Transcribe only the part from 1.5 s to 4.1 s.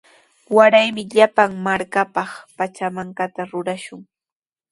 markapaq pachamankata rurashun.